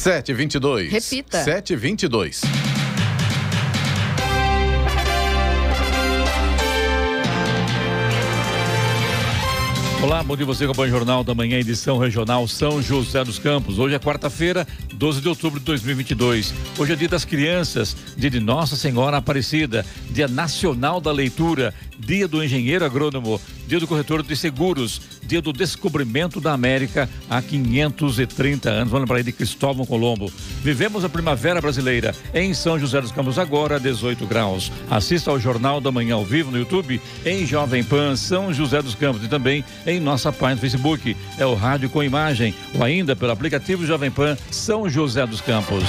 [0.00, 0.90] 722.
[0.90, 1.44] Repita.
[1.44, 2.40] 722.
[10.02, 13.78] Olá, bom dia você acompanha o Jornal da Manhã, edição regional São José dos Campos.
[13.78, 16.54] Hoje é quarta-feira, 12 de outubro de 2022.
[16.78, 22.26] Hoje é dia das crianças, dia de Nossa Senhora Aparecida, dia nacional da leitura, dia
[22.26, 23.38] do engenheiro agrônomo,
[23.68, 28.90] dia do corretor de seguros, dia do descobrimento da América há 530 anos.
[28.90, 30.30] Vamos lembrar aí de Cristóvão Colombo.
[30.60, 34.72] Vivemos a primavera brasileira em São José dos Campos, agora 18 graus.
[34.90, 38.96] Assista ao Jornal da Manhã ao vivo no YouTube, em Jovem Pan São José dos
[38.96, 41.16] Campos e também em nossa página no Facebook.
[41.38, 45.84] É o Rádio com Imagem ou ainda pelo aplicativo Jovem Pan São José dos Campos.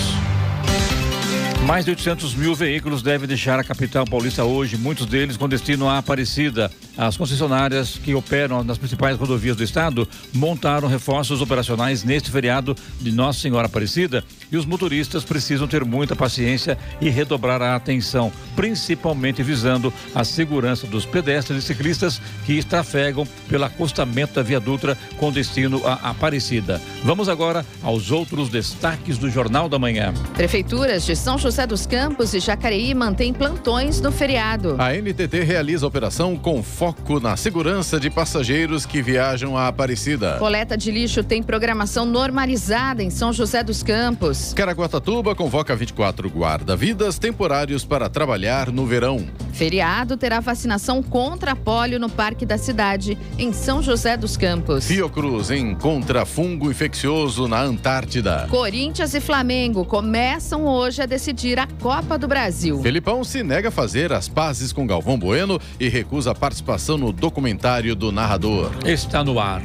[1.66, 5.88] Mais de 800 mil veículos devem deixar a capital paulista hoje, muitos deles com destino
[5.88, 6.72] à Aparecida.
[6.98, 13.12] As concessionárias que operam nas principais rodovias do estado montaram reforços operacionais neste feriado de
[13.12, 19.44] Nossa Senhora Aparecida e os motoristas precisam ter muita paciência e redobrar a atenção, principalmente
[19.44, 25.32] visando a segurança dos pedestres e ciclistas que trafegam pelo acostamento da Via Dutra com
[25.32, 26.82] destino à Aparecida.
[27.04, 30.14] Vamos agora aos outros destaques do Jornal da Manhã.
[30.34, 34.78] Prefeituras de São José dos Campos e Jacareí mantêm plantões no feriado.
[34.80, 40.38] A NTT realiza a operação com foco na segurança de passageiros que viajam à Aparecida.
[40.40, 44.54] Coleta de lixo tem programação normalizada em São José dos Campos.
[44.54, 49.28] Caraguatatuba convoca 24 guarda-vidas temporários para trabalhar no verão.
[49.54, 54.86] Feriado terá vacinação contra pólio no Parque da Cidade, em São José dos Campos.
[54.86, 58.48] Fiocruz encontra fungo infeccioso na Antártida.
[58.50, 62.82] Corinthians e Flamengo começam hoje a decidir a Copa do Brasil.
[62.82, 67.12] Felipão se nega a fazer as pazes com Galvão Bueno e recusa a participação no
[67.12, 68.72] documentário do narrador.
[68.86, 69.62] Está no ar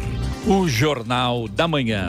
[0.47, 2.09] o Jornal da Manhã.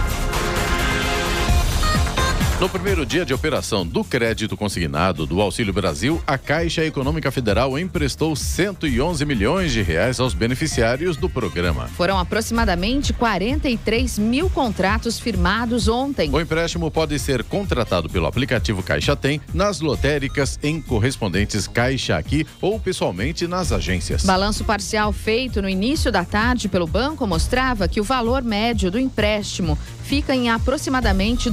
[2.61, 7.75] No primeiro dia de operação do crédito consignado do Auxílio Brasil, a Caixa Econômica Federal
[7.79, 11.87] emprestou 111 milhões de reais aos beneficiários do programa.
[11.87, 16.29] Foram aproximadamente 43 mil contratos firmados ontem.
[16.31, 22.45] O empréstimo pode ser contratado pelo aplicativo Caixa Tem, nas lotéricas, em correspondentes Caixa Aqui
[22.61, 24.23] ou pessoalmente nas agências.
[24.23, 28.99] Balanço parcial feito no início da tarde pelo banco mostrava que o valor médio do
[28.99, 31.49] empréstimo fica em aproximadamente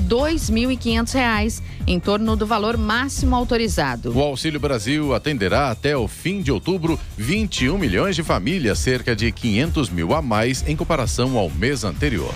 [1.00, 4.16] R$ 2.500, em torno do valor máximo autorizado.
[4.16, 9.30] O Auxílio Brasil atenderá até o fim de outubro 21 milhões de famílias, cerca de
[9.32, 12.34] 500 mil a mais em comparação ao mês anterior.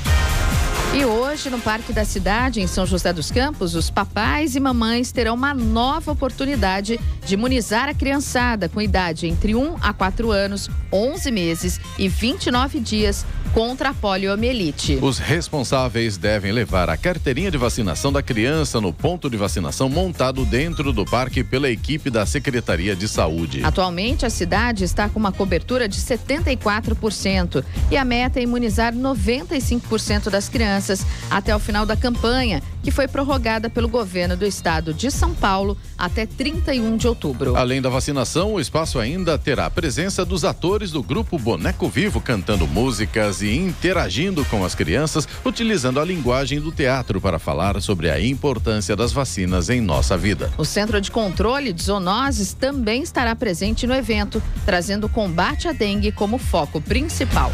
[0.95, 5.11] E hoje, no Parque da Cidade, em São José dos Campos, os papais e mamães
[5.11, 10.69] terão uma nova oportunidade de imunizar a criançada com idade entre 1 a 4 anos,
[10.93, 14.99] 11 meses e 29 dias contra a poliomielite.
[15.01, 20.45] Os responsáveis devem levar a carteirinha de vacinação da criança no ponto de vacinação montado
[20.45, 23.63] dentro do parque pela equipe da Secretaria de Saúde.
[23.65, 30.29] Atualmente, a cidade está com uma cobertura de 74% e a meta é imunizar 95%
[30.29, 30.82] das crianças
[31.31, 35.77] até o final da campanha, que foi prorrogada pelo governo do estado de São Paulo
[35.97, 37.57] até 31 de outubro.
[37.57, 42.21] Além da vacinação, o espaço ainda terá a presença dos atores do grupo Boneco Vivo
[42.21, 48.11] cantando músicas e interagindo com as crianças, utilizando a linguagem do teatro para falar sobre
[48.11, 50.51] a importância das vacinas em nossa vida.
[50.59, 55.73] O Centro de Controle de Zoonoses também estará presente no evento, trazendo o combate à
[55.73, 57.53] dengue como foco principal.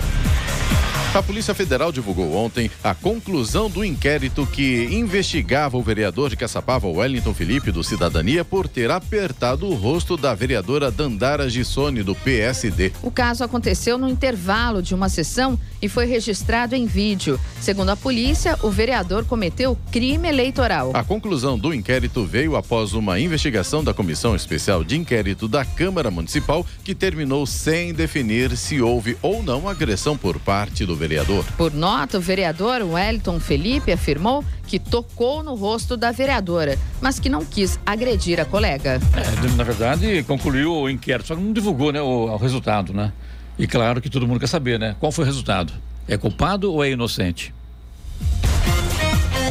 [1.15, 6.87] A Polícia Federal divulgou ontem a conclusão do inquérito que investigava o vereador de Caçapava,
[6.87, 12.93] Wellington Felipe, do Cidadania, por ter apertado o rosto da vereadora Dandara Gissone, do PSD.
[13.03, 17.41] O caso aconteceu no intervalo de uma sessão e foi registrado em vídeo.
[17.61, 20.93] Segundo a polícia, o vereador cometeu crime eleitoral.
[20.95, 26.09] A conclusão do inquérito veio após uma investigação da Comissão Especial de Inquérito da Câmara
[26.09, 31.45] Municipal, que terminou sem definir se houve ou não agressão por parte do vereador.
[31.57, 33.08] Por nota, o vereador Wellington
[33.41, 39.01] Felipe afirmou que tocou no rosto da vereadora, mas que não quis agredir a colega.
[39.17, 43.13] É, na verdade, concluiu o inquérito, só que não divulgou né, o, o resultado, né?
[43.59, 44.95] E claro que todo mundo quer saber, né?
[45.01, 45.73] Qual foi o resultado?
[46.07, 47.53] É culpado ou é inocente?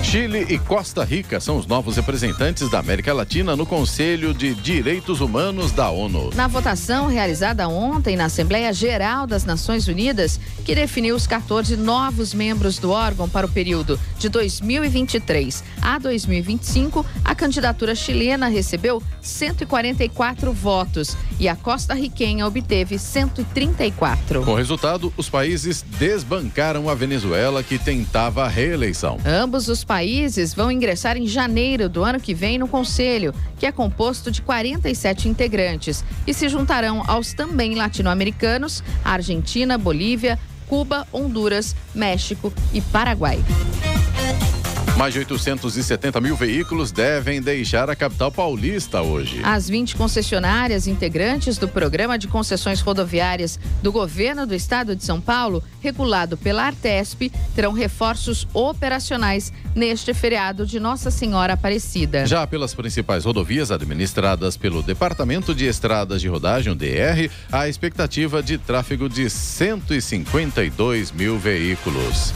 [0.07, 5.19] Chile e Costa Rica são os novos representantes da América Latina no Conselho de Direitos
[5.19, 6.29] Humanos da ONU.
[6.33, 12.33] Na votação realizada ontem na Assembleia Geral das Nações Unidas, que definiu os 14 novos
[12.33, 20.53] membros do órgão para o período de 2023 a 2025, a candidatura chilena recebeu 144
[20.53, 24.41] votos e a costa-riquenha obteve 134.
[24.41, 29.17] Com o resultado, os países desbancaram a Venezuela, que tentava a reeleição.
[29.25, 29.96] Ambos os países
[30.53, 35.27] vão ingressar em janeiro do ano que vem no Conselho, que é composto de 47
[35.27, 43.39] integrantes, e se juntarão aos também latino-americanos, Argentina, Bolívia, Cuba, Honduras, México e Paraguai.
[44.97, 49.41] Mais de 870 mil veículos devem deixar a capital paulista hoje.
[49.43, 55.21] As 20 concessionárias integrantes do programa de concessões rodoviárias do governo do estado de São
[55.21, 62.25] Paulo, regulado pela Artesp, terão reforços operacionais neste feriado de Nossa Senhora Aparecida.
[62.25, 68.41] Já pelas principais rodovias administradas pelo Departamento de Estradas de Rodagem, o DR, a expectativa
[68.41, 72.33] de tráfego de 152 mil veículos.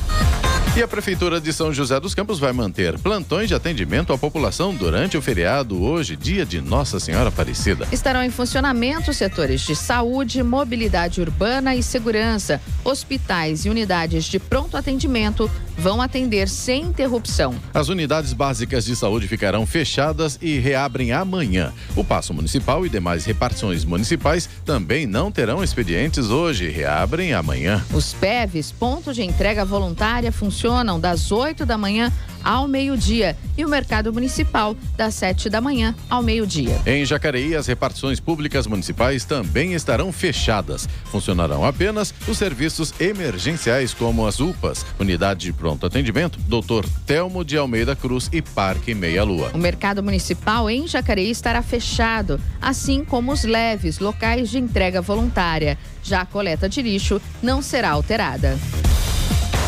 [0.74, 4.74] E a Prefeitura de São José dos Campos vai manter plantões de atendimento à população
[4.74, 7.86] durante o feriado, hoje, dia de Nossa Senhora Aparecida.
[7.92, 12.62] Estarão em funcionamento setores de saúde, mobilidade urbana e segurança.
[12.86, 17.54] Hospitais e unidades de pronto atendimento vão atender sem interrupção.
[17.74, 21.74] As unidades básicas de saúde ficarão fechadas e reabrem amanhã.
[21.96, 27.84] O Paço Municipal e demais repartições municipais também não terão expedientes hoje, reabrem amanhã.
[27.94, 32.12] Os PEVs, ponto de entrega voluntária, funcionam funcionam das 8 da manhã
[32.44, 36.80] ao meio-dia e o mercado municipal das 7 da manhã ao meio-dia.
[36.86, 40.88] Em Jacareí, as repartições públicas municipais também estarão fechadas.
[41.06, 47.58] Funcionarão apenas os serviços emergenciais como as UPAs, Unidade de Pronto Atendimento, Doutor Telmo de
[47.58, 49.52] Almeida Cruz e Parque Meia Lua.
[49.54, 55.78] O mercado municipal em Jacareí estará fechado, assim como os leves locais de entrega voluntária.
[56.04, 58.58] Já a coleta de lixo não será alterada.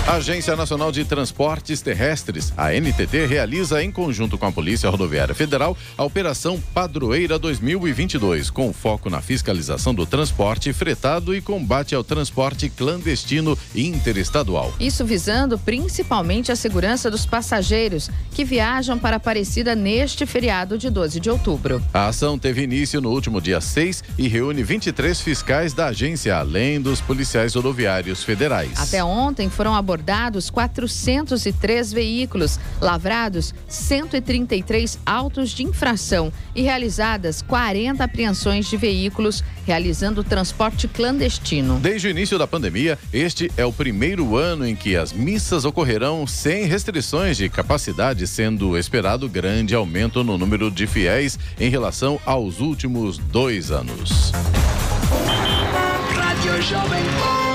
[0.06, 5.34] A Agência Nacional de Transportes Terrestres, a NTT, realiza em conjunto com a Polícia Rodoviária
[5.34, 12.04] Federal a Operação Padroeira 2022, com foco na fiscalização do transporte fretado e combate ao
[12.04, 14.74] transporte clandestino interestadual.
[14.78, 21.18] Isso visando principalmente a segurança dos passageiros que viajam para Aparecida neste feriado de 12
[21.22, 21.82] de outubro.
[21.94, 26.82] A ação teve início no último dia 6 e reúne 23 fiscais da agência, além
[26.82, 28.78] dos policiais rodoviários federais.
[28.78, 38.04] Até ontem foram abordados abordados 403 veículos, lavrados 133 autos de infração e realizadas 40
[38.04, 41.80] apreensões de veículos realizando transporte clandestino.
[41.80, 46.25] Desde o início da pandemia, este é o primeiro ano em que as missas ocorrerão
[46.25, 52.60] sem restrições de capacidade, sendo esperado grande aumento no número de fiéis em relação aos
[52.60, 54.31] últimos dois anos.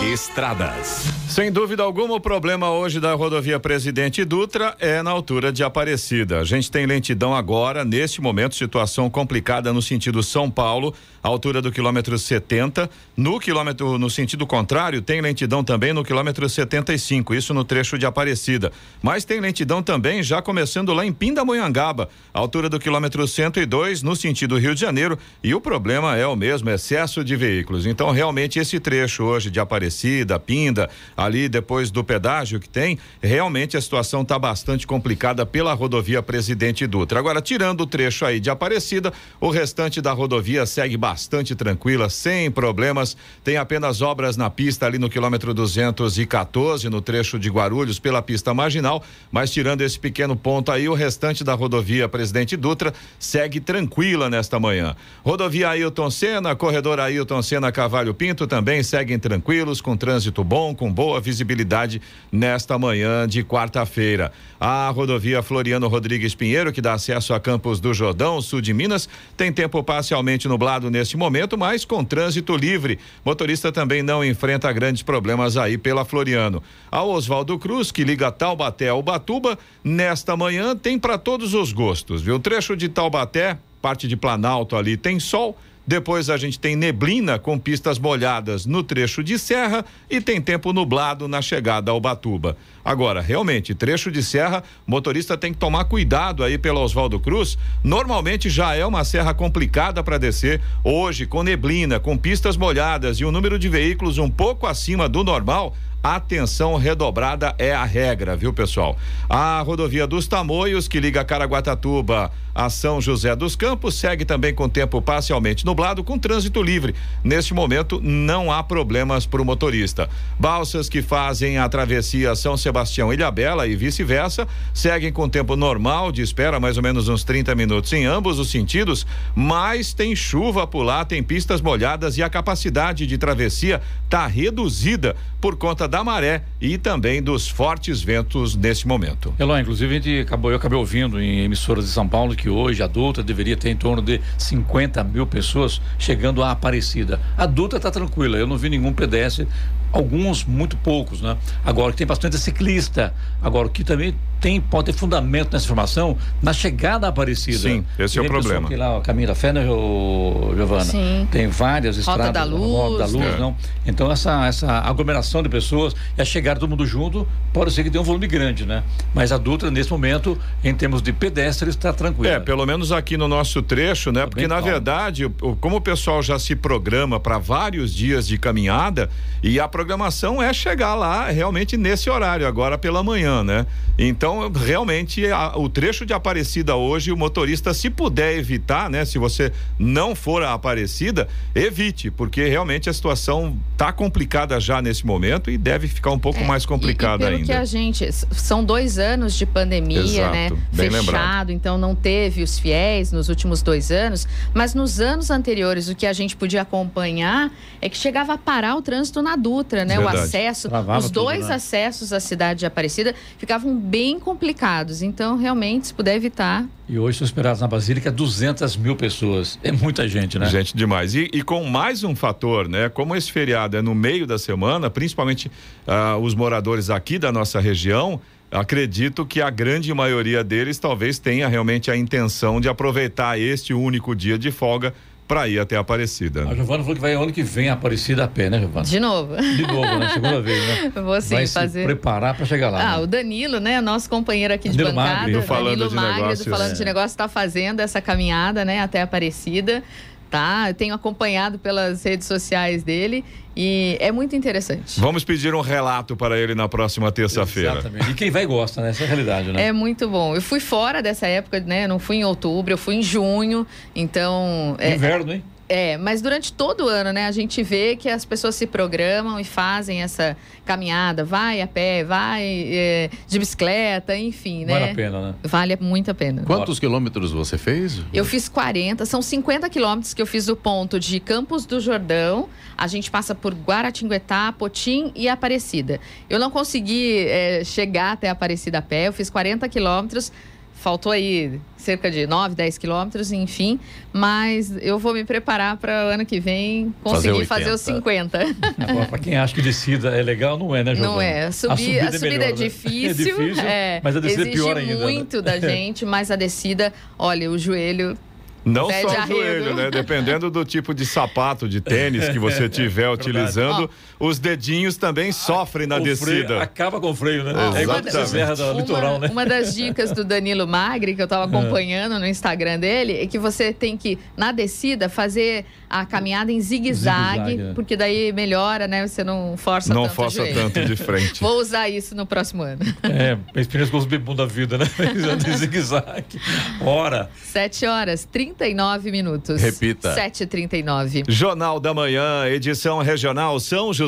[0.02, 1.18] Estradas.
[1.28, 6.40] Sem dúvida alguma, o problema hoje da rodovia Presidente Dutra é na altura de Aparecida.
[6.40, 11.70] A gente tem lentidão agora, neste momento, situação complicada no sentido São Paulo, altura do
[11.70, 12.88] quilômetro 70.
[13.14, 18.06] No quilômetro, no sentido contrário, tem lentidão também no quilômetro 75, isso no trecho de
[18.06, 18.72] Aparecida.
[19.02, 24.58] Mas tem lentidão também já começando lá em Pindamonhangaba, altura do quilômetro 102, no sentido
[24.58, 25.18] Rio de Janeiro.
[25.44, 27.84] E o problema é o mesmo, excesso de veículos.
[27.84, 33.76] Então, realmente, esse trecho hoje de Aparecida, Pinda, ali depois do pedágio que tem, realmente
[33.76, 37.18] a situação está bastante complicada pela rodovia Presidente Dutra.
[37.18, 42.50] Agora, tirando o trecho aí de Aparecida, o restante da rodovia segue bastante tranquila, sem
[42.50, 43.16] problemas.
[43.42, 48.52] Tem apenas obras na pista ali no quilômetro 214, no trecho de Guarulhos, pela pista
[48.52, 54.28] marginal, mas tirando esse pequeno ponto aí, o restante da rodovia Presidente Dutra segue tranquila
[54.28, 54.94] nesta manhã.
[55.24, 60.74] Rodovia Ailton Senna, corredor Ailton Senna Cavalho Pinto também também seguem tranquilos, com trânsito bom,
[60.74, 64.30] com boa visibilidade nesta manhã de quarta-feira.
[64.60, 69.08] A rodovia Floriano Rodrigues Pinheiro, que dá acesso a Campos do Jordão, sul de Minas,
[69.38, 72.98] tem tempo parcialmente nublado neste momento, mas com trânsito livre.
[73.24, 76.62] Motorista também não enfrenta grandes problemas aí pela Floriano.
[76.92, 82.20] A Oswaldo Cruz, que liga Taubaté ao Batuba, nesta manhã tem para todos os gostos,
[82.20, 82.34] viu?
[82.34, 85.56] O trecho de Taubaté, parte de Planalto ali tem sol
[85.88, 90.70] depois a gente tem neblina com pistas molhadas no trecho de serra e tem tempo
[90.70, 92.58] nublado na chegada ao Batuba.
[92.84, 97.56] Agora, realmente, trecho de serra, motorista tem que tomar cuidado aí pelo Oswaldo Cruz.
[97.82, 100.60] Normalmente já é uma serra complicada para descer.
[100.84, 105.24] Hoje, com neblina, com pistas molhadas e um número de veículos um pouco acima do
[105.24, 108.96] normal, atenção redobrada é a regra, viu, pessoal?
[109.28, 114.68] A rodovia dos Tamoios, que liga Caraguatatuba a São José dos Campos, segue também com
[114.68, 116.92] tempo parcialmente nublado, com trânsito livre.
[117.22, 120.10] Neste momento, não há problemas para o motorista.
[120.40, 126.20] Balsas que fazem a travessia São Sebastião Ilhabela e vice-versa, seguem com tempo normal de
[126.20, 130.82] espera, mais ou menos uns 30 minutos em ambos os sentidos, mas tem chuva por
[130.82, 136.42] lá, tem pistas molhadas e a capacidade de travessia está reduzida por conta da maré
[136.60, 139.32] e também dos fortes ventos nesse momento.
[139.38, 142.82] Eló, inclusive a gente acabou, eu acabei ouvindo em emissoras de São Paulo que hoje
[142.82, 147.20] adulta deveria ter em torno de 50 mil pessoas chegando à Aparecida.
[147.36, 149.46] Adulta está tranquila, eu não vi nenhum pedestre
[149.92, 151.36] alguns muito poucos, né?
[151.64, 156.16] Agora que tem bastante ciclista, agora o que também tem pode ter fundamento nessa informação
[156.40, 157.58] na chegada à Aparecida.
[157.58, 158.68] Sim, esse é o problema.
[158.68, 160.84] Que lá o caminho da fé, né, Giovana?
[160.84, 161.26] Sim.
[161.30, 163.38] Tem várias Rota estradas, da Luz, Rota da Luz, é.
[163.38, 163.56] não.
[163.84, 167.90] Então essa essa aglomeração de pessoas e a chegada todo mundo junto pode ser que
[167.90, 168.84] tenha um volume grande, né?
[169.14, 172.34] Mas a Dutra nesse momento, em termos de pedestres, está tranquila.
[172.34, 174.20] É, pelo menos aqui no nosso trecho, né?
[174.20, 174.70] Tá Porque na calmo.
[174.70, 175.28] verdade,
[175.60, 179.10] como o pessoal já se programa para vários dias de caminhada
[179.42, 183.66] e a programação é chegar lá realmente nesse horário, agora pela manhã, né?
[183.98, 189.04] Então, realmente, a- o trecho de Aparecida hoje, o motorista, se puder evitar, né?
[189.04, 195.04] Se você não for a Aparecida, evite, porque realmente a situação tá complicada já nesse
[195.06, 197.46] momento e deve ficar um pouco mais É, E- complicada e, pelo ainda.
[197.46, 200.48] que a gente são dois anos de pandemia, Exato, né?
[200.72, 201.52] bem Fechado, lembrado.
[201.52, 206.06] então não teve os fiéis nos últimos dois anos, mas nos anos anteriores o que
[206.06, 209.96] a gente podia acompanhar é que chegava a parar o trânsito na Dutra, né?
[209.96, 210.16] Verdade.
[210.16, 211.54] O acesso, Travava os tudo, dois né?
[211.54, 215.02] acessos à cidade de Aparecida ficavam bem complicados.
[215.02, 219.58] Então realmente se puder evitar, E hoje são esperados na Basílica 200 mil pessoas.
[219.62, 220.46] É muita gente, né?
[220.46, 221.14] Gente demais.
[221.14, 222.88] E, e com mais um fator, né?
[222.88, 225.50] Como esse feriado é no meio da semana, principalmente
[225.86, 228.20] ah, os moradores aqui da nossa região,
[228.50, 234.14] acredito que a grande maioria deles talvez tenha realmente a intenção de aproveitar este único
[234.14, 234.94] dia de folga
[235.28, 236.48] para ir até Aparecida.
[236.48, 238.86] A Giovana falou que vai ano que vem a Aparecida a pé, né, Giovana?
[238.86, 239.36] de novo.
[239.36, 240.08] De novo, né?
[240.08, 240.92] Segunda vez, né?
[241.04, 241.80] Vou sim vai fazer.
[241.80, 242.80] se preparar para chegar lá.
[242.94, 243.02] Ah, né?
[243.02, 243.78] o Danilo, né?
[243.82, 245.16] Nosso companheiro aqui de Danilo bancada.
[245.20, 246.44] Magri, do Falando Danilo de Magri, Negócios.
[246.46, 246.84] do Falando de É.
[246.86, 248.80] Negócios, está fazendo essa caminhada, né?
[248.80, 249.82] Até Aparecida.
[250.30, 250.66] Tá?
[250.68, 253.24] Eu tenho acompanhado pelas redes sociais dele
[253.56, 255.00] e é muito interessante.
[255.00, 257.78] Vamos pedir um relato para ele na próxima terça-feira.
[257.78, 258.10] Exatamente.
[258.10, 258.90] E quem vai gosta, né?
[258.90, 259.66] Essa é a realidade, né?
[259.66, 260.34] É muito bom.
[260.34, 261.84] Eu fui fora dessa época, né?
[261.84, 263.66] Eu não fui em outubro, eu fui em junho.
[263.96, 265.42] Então, é, Inverno, hein?
[265.68, 269.38] É, mas durante todo o ano, né, a gente vê que as pessoas se programam
[269.38, 274.72] e fazem essa caminhada, vai a pé, vai é, de bicicleta, enfim, né?
[274.72, 275.34] Vale a pena, né?
[275.42, 276.42] Vale muito a pena.
[276.42, 278.02] Quantos quilômetros você fez?
[278.12, 282.48] Eu fiz 40, são 50 quilômetros que eu fiz do ponto de Campos do Jordão.
[282.76, 286.00] A gente passa por Guaratinguetá, Potim e Aparecida.
[286.30, 290.32] Eu não consegui é, chegar até Aparecida a pé, eu fiz 40 quilômetros.
[290.80, 293.80] Faltou aí cerca de 9, 10 quilômetros, enfim.
[294.12, 297.74] Mas eu vou me preparar para o ano que vem conseguir fazer, 80.
[297.74, 298.38] os 50.
[298.78, 301.14] Agora, pra quem acha que descida é legal, não é, né, Giovana?
[301.14, 301.50] Não é.
[301.50, 302.52] Subir, a subida, melhor, é, né?
[302.52, 304.94] difícil, É difícil, é, mas a descida é pior ainda.
[304.94, 305.04] né?
[305.04, 308.16] muito da gente, mas a descida, olha, o joelho
[308.64, 309.90] Não só o joelho, né?
[309.90, 315.86] Dependendo do tipo de sapato, de tênis que você estiver utilizando, os dedinhos também sofrem
[315.86, 316.62] na O freio descida.
[316.62, 317.52] acaba com o freio, né?
[317.54, 319.28] Ó, é igual uma a serra do Uma, litoral, né?
[319.30, 323.38] uma das dicas do Danilo Magri, que eu estava acompanhando no Instagram dele, é que
[323.38, 327.74] você tem que, na descida, fazer a caminhada em zigue-zague, Zigue-zague, é.
[327.74, 329.06] porque daí melhora, né?
[329.06, 331.40] Você não força Não tanto o força tanto de frente.
[331.40, 332.80] Vou usar isso no próximo ano.
[333.02, 334.84] É, a experiência com os bebum da vida, né?
[335.56, 336.40] Zigue-zague.
[336.82, 339.62] Ora, 7 horas, 30 7h39 minutos.
[339.62, 340.14] Repita.
[340.14, 341.24] 7h39.
[341.28, 344.07] Jornal da Manhã, edição regional São José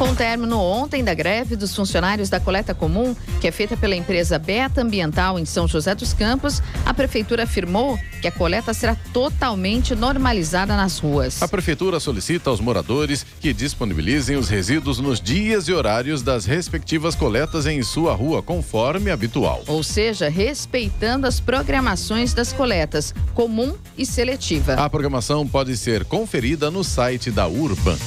[0.00, 3.94] Com o término ontem da greve dos funcionários da coleta comum, que é feita pela
[3.94, 8.96] empresa Beta Ambiental em São José dos Campos, a prefeitura afirmou que a coleta será
[9.12, 11.42] totalmente normalizada nas ruas.
[11.42, 17.14] A prefeitura solicita aos moradores que disponibilizem os resíduos nos dias e horários das respectivas
[17.14, 19.62] coletas em sua rua, conforme habitual.
[19.66, 24.76] Ou seja, respeitando as programações das coletas comum e seletiva.
[24.76, 27.98] A programação pode ser conferida no site da Urban.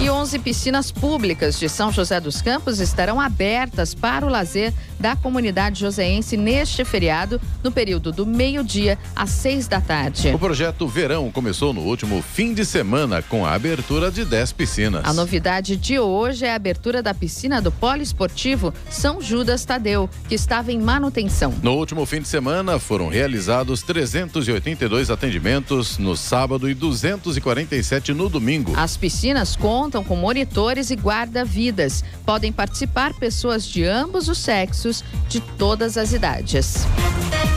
[0.00, 5.16] E 11 piscinas públicas de São José dos Campos estarão abertas para o lazer da
[5.16, 10.28] comunidade joseense neste feriado, no período do meio-dia às seis da tarde.
[10.32, 15.02] O projeto Verão começou no último fim de semana com a abertura de 10 piscinas.
[15.04, 20.34] A novidade de hoje é a abertura da piscina do Poliesportivo São Judas Tadeu, que
[20.36, 21.52] estava em manutenção.
[21.60, 28.74] No último fim de semana foram realizados 382 atendimentos no sábado e 247 no domingo.
[28.76, 32.04] As piscinas contam com monitores e guarda-vidas.
[32.24, 36.86] Podem participar pessoas de ambos os sexos, de todas as idades.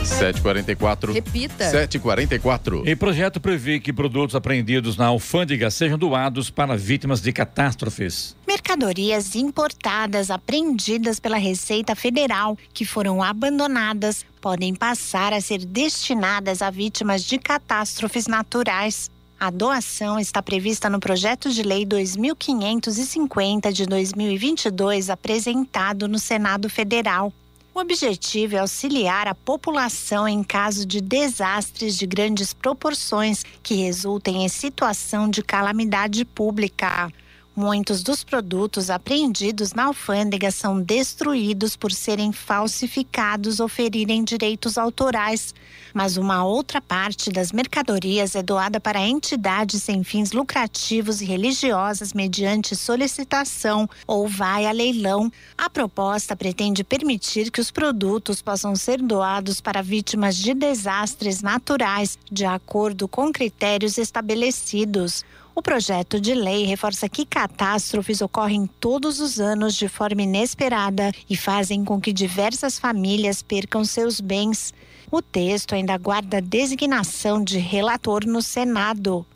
[0.04, 1.12] 744.
[1.12, 1.64] Repita.
[1.70, 2.82] 744.
[2.86, 8.36] E projeto prevê que produtos apreendidos na alfândega sejam doados para vítimas de catástrofes.
[8.46, 16.70] Mercadorias importadas apreendidas pela Receita Federal que foram abandonadas podem passar a ser destinadas a
[16.70, 19.10] vítimas de catástrofes naturais.
[19.42, 27.32] A doação está prevista no projeto de lei 2550 de 2022 apresentado no Senado Federal.
[27.74, 34.44] O objetivo é auxiliar a população em caso de desastres de grandes proporções que resultem
[34.44, 37.10] em situação de calamidade pública.
[37.54, 45.54] Muitos dos produtos apreendidos na alfândega são destruídos por serem falsificados ou ferirem direitos autorais,
[45.92, 52.14] mas uma outra parte das mercadorias é doada para entidades sem fins lucrativos e religiosas
[52.14, 55.30] mediante solicitação ou vai a leilão.
[55.58, 62.18] A proposta pretende permitir que os produtos possam ser doados para vítimas de desastres naturais,
[62.30, 65.22] de acordo com critérios estabelecidos.
[65.54, 71.36] O projeto de lei reforça que catástrofes ocorrem todos os anos de forma inesperada e
[71.36, 74.72] fazem com que diversas famílias percam seus bens.
[75.10, 79.26] O texto ainda guarda designação de relator no Senado.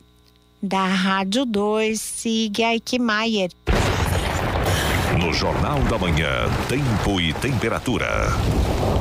[0.61, 3.51] Da Rádio 2, siga Eichmeier.
[5.21, 8.07] No Jornal da Manhã, tempo e temperatura.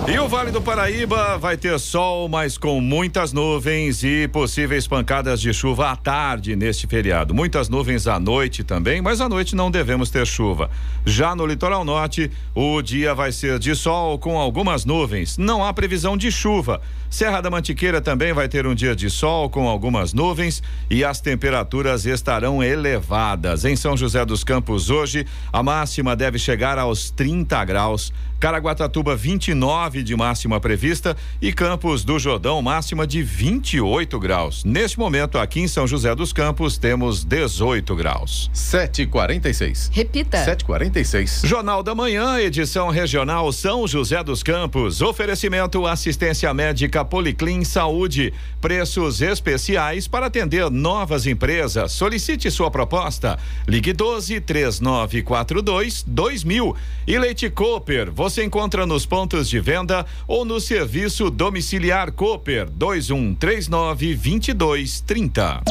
[0.09, 5.41] E o Vale do Paraíba vai ter sol, mas com muitas nuvens e possíveis pancadas
[5.41, 7.35] de chuva à tarde neste feriado.
[7.35, 10.71] Muitas nuvens à noite também, mas à noite não devemos ter chuva.
[11.05, 15.37] Já no litoral norte, o dia vai ser de sol com algumas nuvens.
[15.37, 16.81] Não há previsão de chuva.
[17.11, 21.21] Serra da Mantiqueira também vai ter um dia de sol com algumas nuvens e as
[21.21, 23.65] temperaturas estarão elevadas.
[23.65, 28.13] Em São José dos Campos hoje, a máxima deve chegar aos 30 graus.
[28.39, 34.63] Caraguatatuba 29 de máxima prevista e Campos do Jordão máxima de 28 graus.
[34.63, 38.51] Neste momento aqui em São José dos Campos temos 18 graus.
[38.53, 39.91] 746.
[39.93, 40.45] Repita.
[40.45, 41.43] 746.
[41.45, 45.01] Jornal da Manhã, edição regional São José dos Campos.
[45.01, 48.35] Oferecimento assistência médica Policlin Saúde.
[48.61, 51.93] Preços especiais para atender novas empresas.
[51.93, 53.39] Solicite sua proposta.
[53.67, 56.77] Ligue 12 3942 2000.
[57.07, 64.15] E Leite Cooper, você encontra nos pontos de venda ou no serviço domiciliar Cooper 2139
[64.15, 65.63] 2230.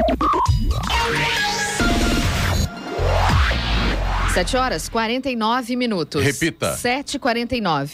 [4.34, 6.22] 7 horas 49 minutos.
[6.24, 6.76] Repita.
[6.76, 7.90] 7h49.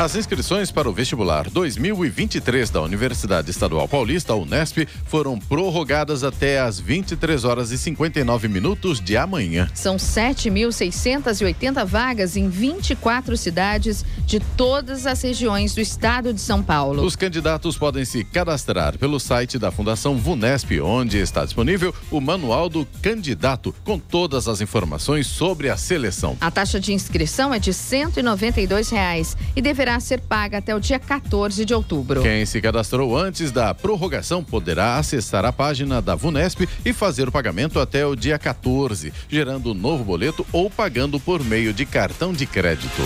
[0.00, 6.80] As inscrições para o vestibular 2023 da Universidade Estadual Paulista, Unesp, foram prorrogadas até às
[6.80, 9.68] 23 horas e 59 minutos de amanhã.
[9.74, 17.04] São 7.680 vagas em 24 cidades de todas as regiões do estado de São Paulo.
[17.04, 22.70] Os candidatos podem se cadastrar pelo site da Fundação VUNESP, onde está disponível o manual
[22.70, 26.38] do candidato com todas as informações sobre a seleção.
[26.40, 30.78] A taxa de inscrição é de 192 reais e deverá deverá ser paga até o
[30.78, 32.22] dia 14 de outubro.
[32.22, 37.32] Quem se cadastrou antes da prorrogação poderá acessar a página da VUNESP e fazer o
[37.32, 42.32] pagamento até o dia 14, gerando um novo boleto ou pagando por meio de cartão
[42.32, 43.02] de crédito.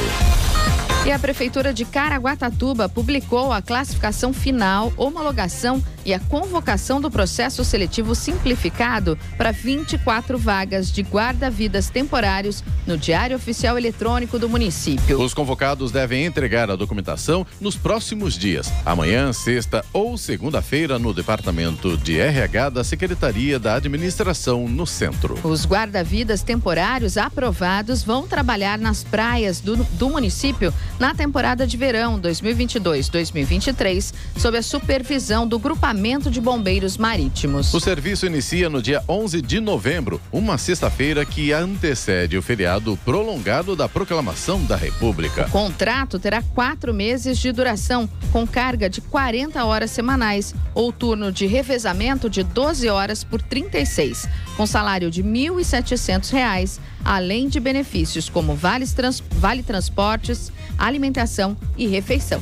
[1.06, 7.64] E a Prefeitura de Caraguatatuba publicou a classificação final, homologação e a convocação do processo
[7.64, 15.20] seletivo simplificado para 24 vagas de guarda-vidas temporários no Diário Oficial Eletrônico do município.
[15.20, 21.96] Os convocados devem entregar a documentação nos próximos dias, amanhã, sexta ou segunda-feira, no Departamento
[21.96, 25.38] de RH da Secretaria da Administração no Centro.
[25.42, 32.20] Os guarda-vidas temporários aprovados vão trabalhar nas praias do, do município na temporada de verão
[32.20, 35.93] 2022-2023, sob a supervisão do Grupamento
[36.30, 37.72] de Bombeiros Marítimos.
[37.72, 43.76] O serviço inicia no dia 11 de novembro, uma sexta-feira que antecede o feriado prolongado
[43.76, 45.46] da Proclamação da República.
[45.46, 51.30] O contrato terá quatro meses de duração, com carga de 40 horas semanais, ou turno
[51.30, 58.28] de revezamento de 12 horas por 36, com salário de R$ 1.700, além de benefícios
[58.28, 62.40] como vale, trans, vale transportes, alimentação e refeição.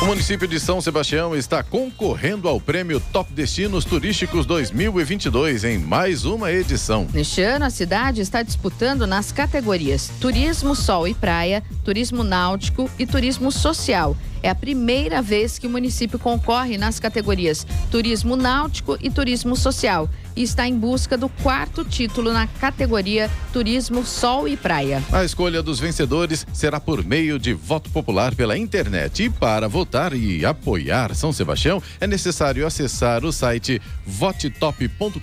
[0.00, 6.24] O município de São Sebastião está concorrendo ao prêmio Top Destinos Turísticos 2022 em mais
[6.24, 7.08] uma edição.
[7.12, 13.04] Neste ano, a cidade está disputando nas categorias Turismo, Sol e Praia, Turismo Náutico e
[13.04, 14.16] Turismo Social.
[14.42, 20.08] É a primeira vez que o município concorre nas categorias Turismo Náutico e Turismo Social
[20.38, 25.02] e está em busca do quarto título na categoria Turismo Sol e Praia.
[25.12, 29.24] A escolha dos vencedores será por meio de voto popular pela internet.
[29.24, 35.18] E para votar e apoiar São Sebastião, é necessário acessar o site votetop.com.br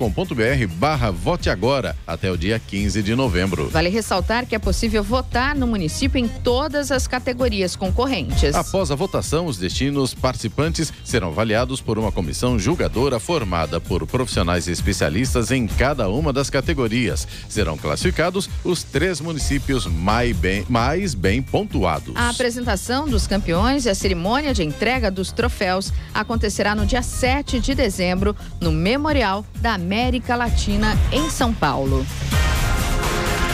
[0.75, 3.69] barra vote agora até o dia 15 de novembro.
[3.69, 8.53] Vale ressaltar que é possível votar no município em todas as categorias concorrentes.
[8.53, 9.04] Após a votação,
[9.45, 16.09] os destinos participantes serão avaliados por uma comissão julgadora formada por profissionais especialistas em cada
[16.09, 17.27] uma das categorias.
[17.47, 22.15] Serão classificados os três municípios mais bem, mais bem pontuados.
[22.15, 27.59] A apresentação dos campeões e a cerimônia de entrega dos troféus acontecerá no dia 7
[27.59, 32.05] de dezembro, no Memorial da América Latina, em São Paulo.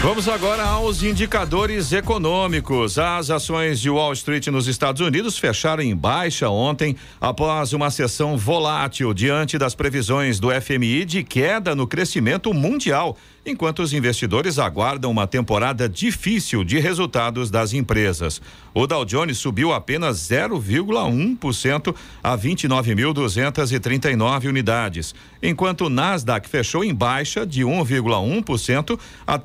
[0.02, 2.98] Vamos agora aos indicadores econômicos.
[2.98, 8.36] As ações de Wall Street nos Estados Unidos fecharam em baixa ontem, após uma sessão
[8.36, 15.10] volátil diante das previsões do FMI de queda no crescimento mundial, enquanto os investidores aguardam
[15.12, 18.42] uma temporada difícil de resultados das empresas.
[18.74, 27.44] O Dow Jones subiu apenas 0,1% a 29.239 unidades, enquanto o Nasdaq fechou em baixa
[27.46, 29.40] de 1,1% a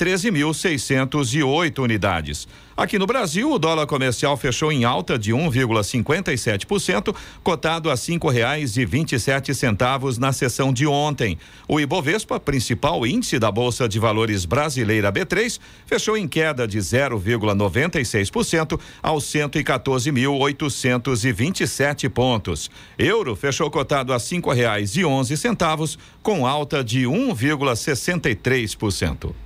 [0.52, 2.46] 13.608 unidades.
[2.76, 8.76] Aqui no Brasil, o dólar comercial fechou em alta de 1,57%, cotado a cinco reais
[8.76, 11.38] e vinte e sete centavos na sessão de ontem.
[11.66, 18.78] O Ibovespa, principal índice da Bolsa de Valores brasileira B3, fechou em queda de 0,96%
[19.02, 22.70] aos 114.827 pontos.
[22.98, 29.45] Euro fechou cotado a cinco reais e onze centavos, com alta de 1,63%.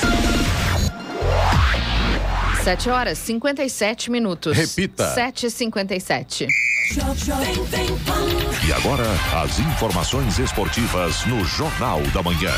[2.63, 4.55] 7 horas 57 minutos.
[4.55, 5.15] Repita.
[5.15, 6.47] 7h57.
[8.67, 9.05] E agora,
[9.41, 12.53] as informações esportivas no Jornal da Manhã.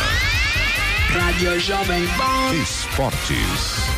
[1.09, 2.53] Rádio Jovem Pan.
[2.53, 3.93] Esportes.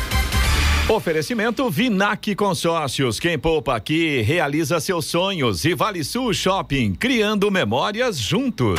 [0.88, 3.18] Oferecimento Vinac Consórcios.
[3.18, 5.64] Quem poupa aqui realiza seus sonhos.
[5.64, 8.78] E Vale Sul Shopping, criando memórias juntos.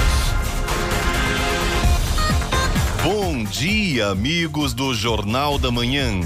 [3.04, 6.22] Bom dia, amigos do Jornal da Manhã.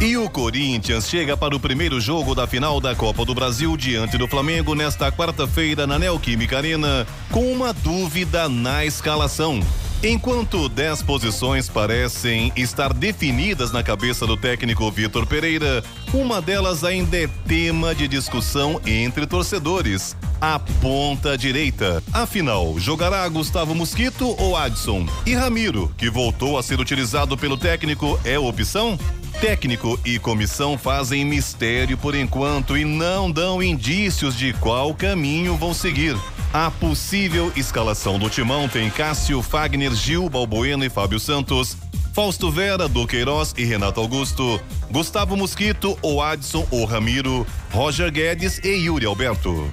[0.00, 4.16] E o Corinthians chega para o primeiro jogo da final da Copa do Brasil diante
[4.16, 9.58] do Flamengo nesta quarta-feira na Neoquímica Arena com uma dúvida na escalação.
[10.00, 15.82] Enquanto 10 posições parecem estar definidas na cabeça do técnico Vitor Pereira,
[16.14, 20.16] uma delas ainda é tema de discussão entre torcedores.
[20.40, 22.00] A ponta direita.
[22.12, 25.08] Afinal, jogará Gustavo Mosquito ou Adson?
[25.26, 28.96] E Ramiro, que voltou a ser utilizado pelo técnico, é opção?
[29.40, 35.72] Técnico e comissão fazem mistério por enquanto e não dão indícios de qual caminho vão
[35.72, 36.16] seguir.
[36.52, 41.76] A possível escalação do timão tem Cássio, Fagner, Gil, Balbueno e Fábio Santos.
[42.12, 48.70] Fausto Vera, Duqueiroz e Renato Augusto, Gustavo Mosquito, ou Adson ou Ramiro, Roger Guedes e
[48.70, 49.70] Yuri Alberto.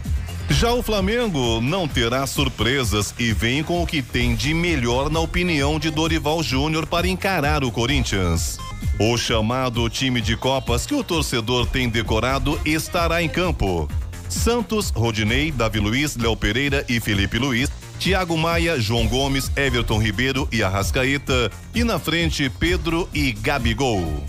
[0.50, 5.20] Já o Flamengo não terá surpresas e vem com o que tem de melhor na
[5.20, 8.60] opinião de Dorival Júnior para encarar o Corinthians.
[9.00, 13.90] O chamado time de Copas que o torcedor tem decorado estará em campo.
[14.30, 20.48] Santos, Rodinei, Davi Luiz, Léo Pereira e Felipe Luiz, Thiago Maia, João Gomes, Everton Ribeiro
[20.52, 24.24] e Arrascaeta, e na frente Pedro e Gabigol.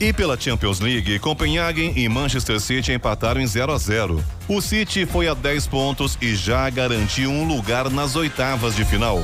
[0.00, 4.24] E pela Champions League, Copenhagen e Manchester City empataram em 0 a 0.
[4.48, 9.22] O City foi a 10 pontos e já garantiu um lugar nas oitavas de final.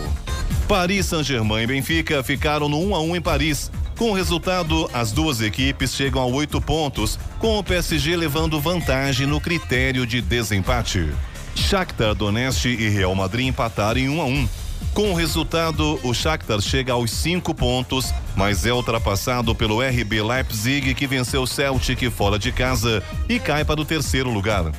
[0.68, 3.70] Paris Saint-Germain e Benfica ficaram no 1 a 1 em Paris.
[3.96, 9.26] Com o resultado, as duas equipes chegam a oito pontos, com o PSG levando vantagem
[9.26, 11.08] no critério de desempate.
[11.54, 14.48] Shakhtar Donetsk e Real Madrid empataram em 1 a 1.
[14.96, 20.94] Com o resultado, o Shakhtar chega aos cinco pontos, mas é ultrapassado pelo RB Leipzig,
[20.94, 24.72] que venceu o Celtic fora de casa e cai para o terceiro lugar.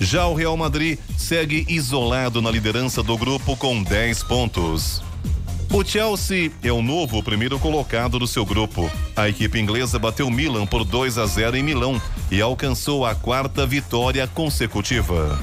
[0.00, 5.04] Já o Real Madrid segue isolado na liderança do grupo com 10 pontos.
[5.72, 8.90] O Chelsea é o novo primeiro colocado do seu grupo.
[9.14, 13.64] A equipe inglesa bateu Milan por 2 a 0 em Milão e alcançou a quarta
[13.68, 15.38] vitória consecutiva.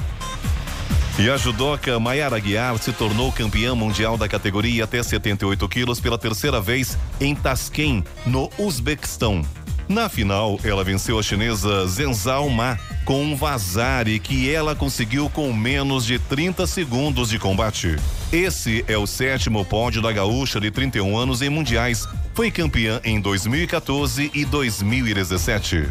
[1.18, 6.16] E a judoca Mayara Guiar se tornou campeã mundial da categoria até 78 quilos pela
[6.16, 9.44] terceira vez em Tashkent, no Uzbequistão.
[9.88, 15.52] Na final, ela venceu a chinesa Zhenzhao Ma com um vazare que ela conseguiu com
[15.52, 17.96] menos de 30 segundos de combate.
[18.32, 22.06] Esse é o sétimo pódio da gaúcha de 31 anos em mundiais.
[22.32, 25.88] Foi campeã em 2014 e 2017.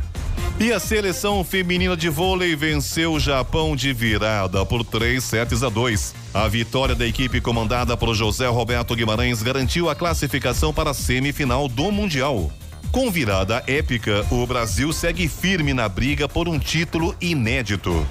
[0.59, 5.69] E a seleção feminina de vôlei venceu o Japão de virada por 3 sets a
[5.69, 6.15] 2.
[6.33, 11.67] A vitória da equipe comandada por José Roberto Guimarães garantiu a classificação para a semifinal
[11.67, 12.51] do Mundial.
[12.91, 18.05] Com virada épica, o Brasil segue firme na briga por um título inédito.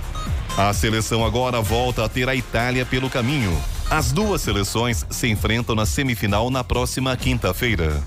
[0.56, 3.60] A seleção agora volta a ter a Itália pelo caminho.
[3.90, 8.02] As duas seleções se enfrentam na semifinal na próxima quinta-feira.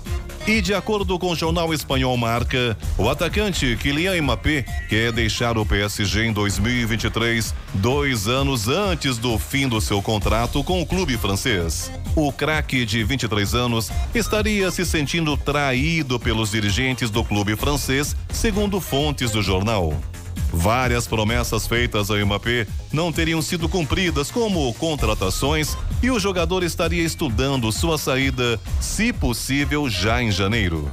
[0.49, 5.63] E de acordo com o jornal espanhol Marca, o atacante Kylian Mbappé quer deixar o
[5.63, 11.91] PSG em 2023, dois anos antes do fim do seu contrato com o clube francês.
[12.15, 18.81] O craque de 23 anos estaria se sentindo traído pelos dirigentes do clube francês, segundo
[18.81, 19.93] fontes do jornal.
[20.51, 27.03] Várias promessas feitas ao Mbappé não teriam sido cumpridas, como contratações, e o jogador estaria
[27.03, 30.91] estudando sua saída, se possível, já em janeiro.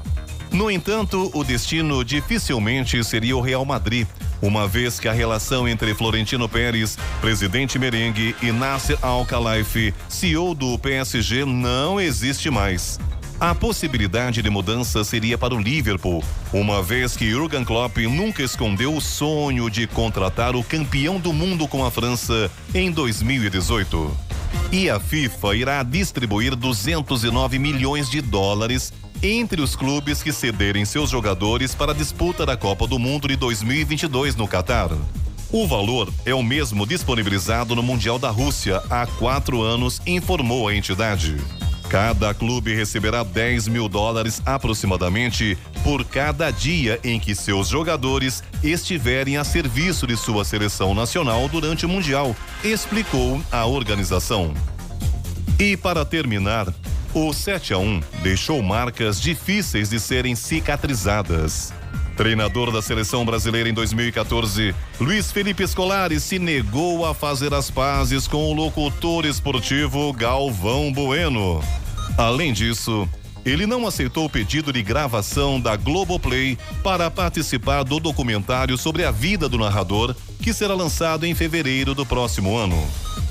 [0.52, 4.06] No entanto, o destino dificilmente seria o Real Madrid,
[4.40, 10.78] uma vez que a relação entre Florentino Pérez, presidente merengue, e Nasser Al-Khelaifi, CEO do
[10.78, 12.98] PSG, não existe mais.
[13.38, 18.96] A possibilidade de mudança seria para o Liverpool, uma vez que Jurgen Klopp nunca escondeu
[18.96, 24.16] o sonho de contratar o campeão do mundo com a França em 2018.
[24.72, 28.90] E a FIFA irá distribuir 209 milhões de dólares
[29.22, 33.36] entre os clubes que cederem seus jogadores para a disputa da Copa do Mundo de
[33.36, 34.88] 2022 no Catar.
[35.52, 40.74] O valor é o mesmo disponibilizado no Mundial da Rússia há quatro anos, informou a
[40.74, 41.36] entidade.
[41.88, 49.36] Cada clube receberá 10 mil dólares aproximadamente por cada dia em que seus jogadores estiverem
[49.36, 54.52] a serviço de sua seleção nacional durante o Mundial, explicou a organização.
[55.60, 56.66] E para terminar,
[57.14, 61.72] o 7 a 1 deixou marcas difíceis de serem cicatrizadas.
[62.16, 68.26] Treinador da seleção brasileira em 2014, Luiz Felipe Scolari se negou a fazer as pazes
[68.26, 71.62] com o locutor esportivo Galvão Bueno.
[72.16, 73.06] Além disso,
[73.44, 79.10] ele não aceitou o pedido de gravação da Globoplay para participar do documentário sobre a
[79.10, 82.76] vida do narrador, que será lançado em fevereiro do próximo ano.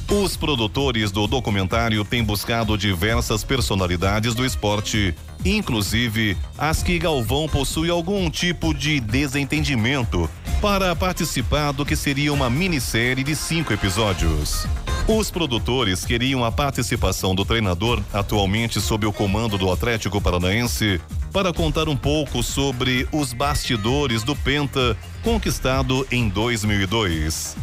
[0.10, 7.90] Os produtores do documentário têm buscado diversas personalidades do esporte, inclusive as que Galvão possui
[7.90, 10.30] algum tipo de desentendimento,
[10.62, 14.68] para participar do que seria uma minissérie de cinco episódios.
[15.08, 21.00] Os produtores queriam a participação do treinador, atualmente sob o comando do Atlético Paranaense,
[21.32, 27.58] para contar um pouco sobre os bastidores do Penta, conquistado em 2002.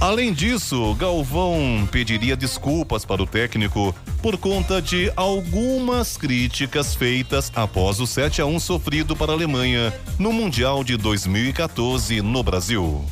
[0.00, 8.00] Além disso, Galvão pediria desculpas para o técnico por conta de algumas críticas feitas após
[8.00, 13.04] o 7 a 1 sofrido para a Alemanha no Mundial de 2014 no Brasil.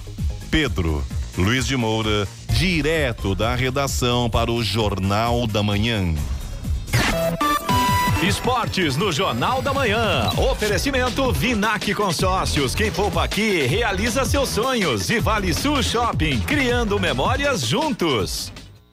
[0.51, 1.05] Pedro
[1.39, 6.13] Luiz de Moura, direto da redação para o Jornal da Manhã.
[8.23, 10.31] Esportes no Jornal da Manhã.
[10.39, 12.73] Oferecimento Vinac Consórcios.
[12.73, 15.11] Quem poupa aqui realiza seus sonhos.
[15.11, 18.53] E Vale Sul Shopping, criando memórias juntos.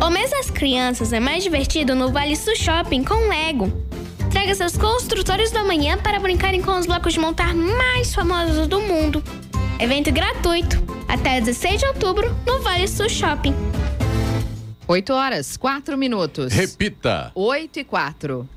[0.00, 3.72] O mês das crianças é mais divertido no Vale Sul Shopping com Lego.
[4.30, 8.80] Traga seus construtores da manhã para brincarem com os blocos de montar mais famosos do
[8.80, 9.22] mundo.
[9.80, 10.76] Evento gratuito
[11.08, 13.54] até 16 de outubro no Vale Sul Shopping.
[14.86, 16.52] 8 horas, 4 minutos.
[16.52, 17.32] Repita.
[17.34, 18.48] 8 e 4.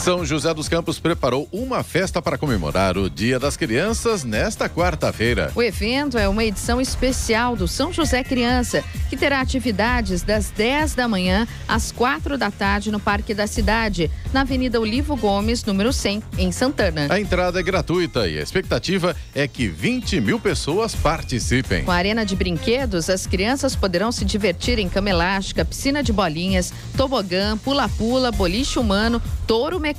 [0.00, 5.52] São José dos Campos preparou uma festa para comemorar o Dia das Crianças nesta quarta-feira.
[5.54, 10.94] O evento é uma edição especial do São José Criança, que terá atividades das 10
[10.94, 15.92] da manhã às 4 da tarde no Parque da Cidade, na Avenida Olivo Gomes, número
[15.92, 17.06] 100, em Santana.
[17.10, 21.84] A entrada é gratuita e a expectativa é que 20 mil pessoas participem.
[21.84, 26.10] Com a arena de brinquedos, as crianças poderão se divertir em cama elástica, piscina de
[26.10, 29.89] bolinhas, tobogã, pula-pula, boliche humano, touro mecânico,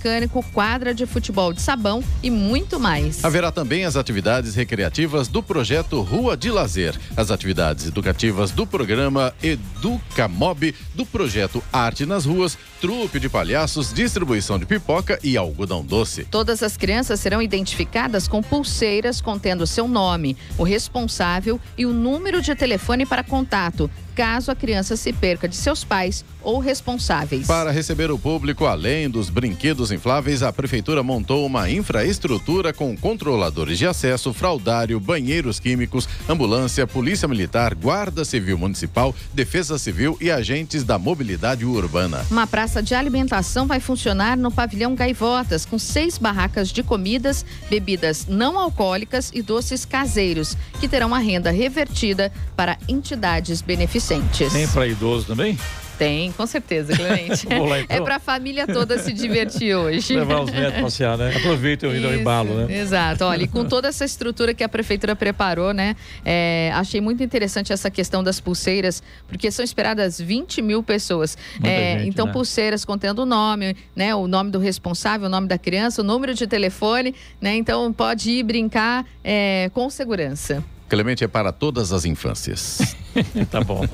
[0.54, 3.24] quadra de futebol de sabão e muito mais.
[3.24, 9.34] Haverá também as atividades recreativas do projeto Rua de Lazer, as atividades educativas do programa
[9.42, 16.26] Educamob, do projeto Arte nas Ruas, trupe de palhaços, distribuição de pipoca e algodão doce.
[16.26, 22.42] Todas as crianças serão identificadas com pulseiras contendo seu nome, o responsável e o número
[22.42, 27.48] de telefone para contato caso a criança se perca de seus pais ou responsáveis.
[27.48, 33.78] Para receber o público, além dos brinquedos infláveis, a prefeitura montou uma infraestrutura com controladores
[33.78, 40.84] de acesso, fraudário, banheiros químicos, ambulância, polícia militar, guarda civil municipal, defesa civil e agentes
[40.84, 42.26] da mobilidade urbana.
[42.30, 48.26] Uma praça de alimentação vai funcionar no pavilhão Gaivotas, com seis barracas de comidas, bebidas
[48.28, 53.62] não alcoólicas e doces caseiros, que terão a renda revertida para entidades
[54.02, 54.54] beneficentes.
[54.54, 55.58] Tem para idoso também?
[55.98, 57.46] Tem, com certeza, Clemente.
[57.70, 57.96] Lá, então.
[57.96, 60.16] É para a família toda se divertir hoje.
[60.16, 61.32] Levar os netos passear, né?
[61.38, 62.80] Aproveita o embalo, né?
[62.80, 63.24] Exato.
[63.24, 65.96] Olha, e com toda essa estrutura que a prefeitura preparou, né?
[66.26, 71.38] é, achei muito interessante essa questão das pulseiras, porque são esperadas 20 mil pessoas.
[71.64, 72.34] É, gente, então, né?
[72.34, 74.16] pulseiras contendo o nome, né?
[74.16, 77.56] O nome do responsável, o nome da criança, o número de telefone, né?
[77.56, 80.64] Então pode ir brincar é, com segurança.
[80.92, 82.98] Clemente é para todas as infâncias.
[83.50, 83.88] tá bom.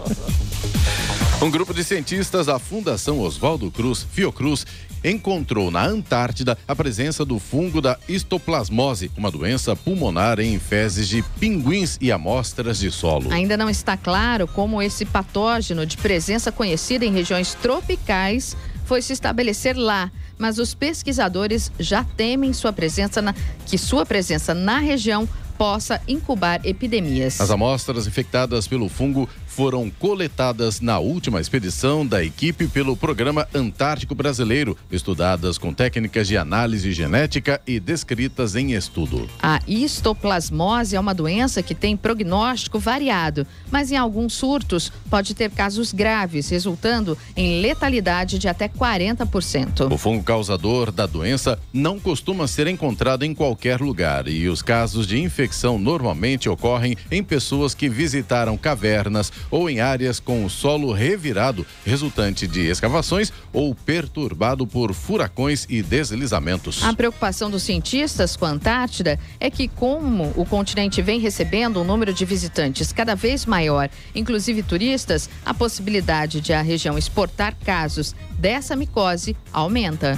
[1.40, 4.66] Um grupo de cientistas da Fundação Oswaldo Cruz, Fiocruz,
[5.04, 11.22] encontrou na Antártida a presença do fungo da histoplasmose, uma doença pulmonar em fezes de
[11.40, 13.32] pinguins e amostras de solo.
[13.32, 19.14] Ainda não está claro como esse patógeno de presença conhecida em regiões tropicais foi se
[19.14, 25.28] estabelecer lá, mas os pesquisadores já temem sua presença na, que sua presença na região
[25.58, 27.41] possa incubar epidemias.
[27.41, 34.13] As amostras infectadas pelo fungo foram coletadas na última expedição da equipe pelo Programa Antártico
[34.13, 39.28] Brasileiro, estudadas com técnicas de análise genética e descritas em estudo.
[39.41, 45.50] A histoplasmose é uma doença que tem prognóstico variado, mas em alguns surtos pode ter
[45.50, 49.91] casos graves, resultando em letalidade de até 40%.
[49.91, 55.08] O fungo causador da doença não costuma ser encontrado em qualquer lugar e os casos
[55.08, 55.47] de infecção
[55.78, 62.48] normalmente ocorrem em pessoas que visitaram cavernas ou em áreas com o solo revirado, resultante
[62.48, 66.84] de escavações ou perturbado por furacões e deslizamentos.
[66.84, 71.84] A preocupação dos cientistas com a Antártida é que, como o continente vem recebendo um
[71.84, 78.16] número de visitantes cada vez maior, inclusive turistas, a possibilidade de a região exportar casos
[78.38, 80.18] dessa micose aumenta.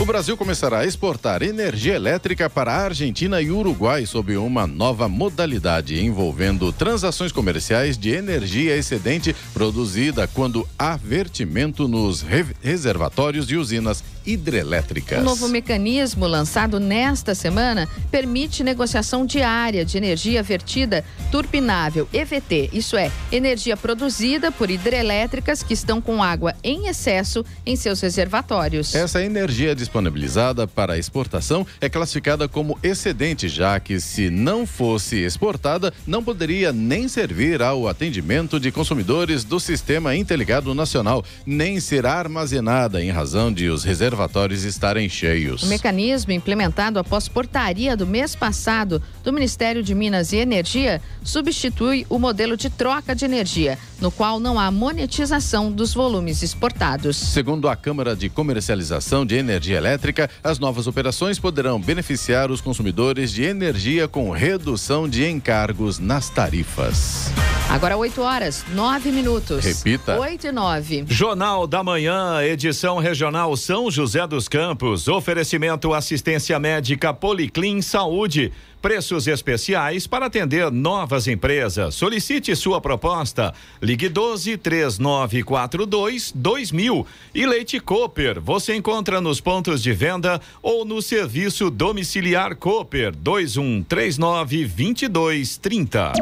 [0.00, 5.06] O Brasil começará a exportar energia elétrica para a Argentina e Uruguai sob uma nova
[5.10, 13.58] modalidade envolvendo transações comerciais de energia excedente produzida quando há vertimento nos re- reservatórios de
[13.58, 15.20] usinas hidrelétricas.
[15.20, 22.96] O novo mecanismo lançado nesta semana permite negociação diária de energia vertida turbinável EVT, isso
[22.96, 28.94] é, energia produzida por hidrelétricas que estão com água em excesso em seus reservatórios.
[28.94, 35.92] Essa energia disponibilizada para exportação é classificada como excedente, já que se não fosse exportada,
[36.06, 43.02] não poderia nem servir ao atendimento de consumidores do Sistema Interligado Nacional, nem ser armazenada
[43.02, 45.64] em razão de os reservatórios estarem cheios.
[45.64, 52.06] O mecanismo implementado após portaria do mês passado do Ministério de Minas e Energia substitui
[52.08, 57.16] o modelo de troca de energia, no qual não há monetização dos volumes exportados.
[57.16, 63.32] Segundo a Câmara de Comercialização de Energia Elétrica, as novas operações poderão beneficiar os consumidores
[63.32, 67.30] de energia com redução de encargos nas tarifas.
[67.70, 69.64] Agora 8 horas, 9 minutos.
[69.64, 70.18] Repita.
[70.18, 71.04] 8 e 9.
[71.06, 75.06] Jornal da Manhã, edição regional São José dos Campos.
[75.06, 78.52] Oferecimento assistência médica Policlin Saúde.
[78.80, 81.94] Preços especiais para atender novas empresas.
[81.94, 83.52] Solicite sua proposta.
[83.82, 87.06] Ligue 12 3942 2000.
[87.34, 88.40] E Leite Cooper.
[88.40, 96.12] Você encontra nos pontos de venda ou no serviço domiciliar Cooper 2139 2230.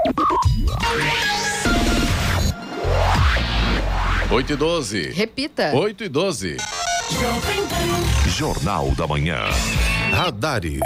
[4.31, 5.11] 8 e 12.
[5.11, 5.73] Repita.
[5.75, 6.57] 8 e 12.
[8.37, 9.41] Jornal da Manhã.
[10.13, 10.83] Radares.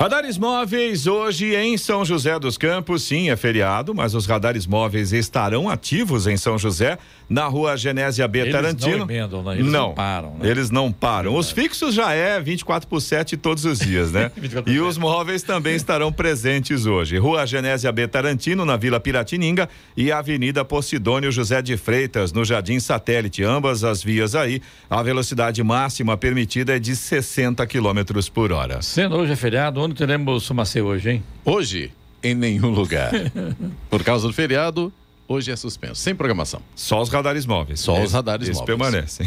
[0.00, 5.12] Radares móveis hoje em São José dos Campos, sim, é feriado, mas os radares móveis
[5.12, 8.98] estarão ativos em São José, na rua Genésia B Eles Tarantino.
[8.98, 9.54] não emendam, né?
[9.54, 10.48] Eles não param, né?
[10.48, 11.36] Eles não param.
[11.36, 14.32] Os fixos já é 24 por 7 todos os dias, né?
[14.36, 17.16] 24 por e os móveis também estarão presentes hoje.
[17.18, 22.80] Rua Genésia B Tarantino, na Vila Piratininga, e Avenida Posidônio José de Freitas, no Jardim
[22.80, 23.44] Satélite.
[23.44, 28.82] Ambas as vias aí, a velocidade máxima permitida é de 60 quilômetros por hora.
[28.82, 31.24] Sendo hoje é feriado, onde teremos Sumacê hoje, hein?
[31.44, 33.10] Hoje, em nenhum lugar.
[33.90, 34.92] Por causa do feriado,
[35.26, 36.62] hoje é suspenso, sem programação.
[36.74, 37.80] Só os radares móveis.
[37.80, 38.78] Só os radares eles móveis.
[38.78, 39.26] permanecem.